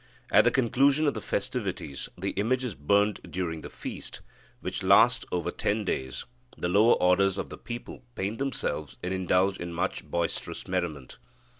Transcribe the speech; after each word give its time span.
At 0.31 0.45
the 0.45 0.49
conclusion 0.49 1.05
of 1.05 1.13
the 1.13 1.21
festivities, 1.21 2.09
the 2.17 2.31
image 2.31 2.63
is 2.63 2.73
burnt 2.73 3.21
during 3.31 3.61
the 3.61 3.69
feast, 3.69 4.21
which 4.59 4.81
last 4.81 5.25
over 5.31 5.51
ten 5.51 5.85
days, 5.85 6.25
the 6.57 6.69
lower 6.69 6.95
orders 6.95 7.37
of 7.37 7.49
the 7.49 7.57
people 7.59 8.01
paint 8.15 8.39
themselves, 8.39 8.97
and 9.03 9.13
indulge 9.13 9.59
in 9.59 9.71
much 9.71 10.03
boisterous 10.03 10.67
merriment. 10.67 11.19